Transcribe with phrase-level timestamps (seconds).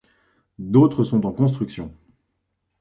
[0.57, 1.93] D'autres sont en construction.